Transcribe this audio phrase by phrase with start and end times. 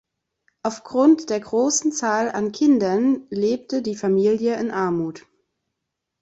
[0.63, 5.27] Aufgrund der großen Zahl an Kindern lebte die Familie in Armut.